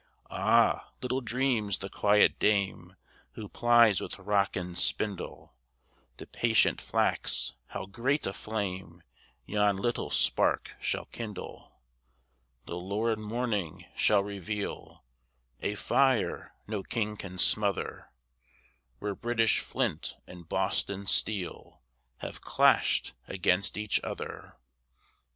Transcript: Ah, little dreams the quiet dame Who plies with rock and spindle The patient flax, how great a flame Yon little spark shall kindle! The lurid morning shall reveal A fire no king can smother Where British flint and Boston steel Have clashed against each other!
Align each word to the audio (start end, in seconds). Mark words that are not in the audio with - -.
Ah, 0.31 0.91
little 1.03 1.21
dreams 1.21 1.77
the 1.77 1.87
quiet 1.87 2.39
dame 2.39 2.95
Who 3.33 3.47
plies 3.47 4.01
with 4.01 4.17
rock 4.17 4.55
and 4.55 4.75
spindle 4.75 5.53
The 6.17 6.25
patient 6.25 6.81
flax, 6.81 7.53
how 7.67 7.85
great 7.85 8.25
a 8.25 8.33
flame 8.33 9.03
Yon 9.45 9.77
little 9.77 10.09
spark 10.09 10.71
shall 10.79 11.05
kindle! 11.05 11.83
The 12.65 12.77
lurid 12.77 13.19
morning 13.19 13.85
shall 13.95 14.23
reveal 14.23 15.03
A 15.61 15.75
fire 15.75 16.55
no 16.65 16.81
king 16.81 17.15
can 17.15 17.37
smother 17.37 18.09
Where 18.97 19.13
British 19.13 19.59
flint 19.59 20.15
and 20.25 20.49
Boston 20.49 21.05
steel 21.05 21.83
Have 22.21 22.41
clashed 22.41 23.13
against 23.27 23.77
each 23.77 24.01
other! 24.03 24.55